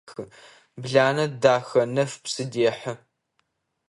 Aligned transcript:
Бланэ 0.81 1.25
Дахэнэф 1.41 2.11
псы 2.23 2.43
дехьы. 2.51 2.93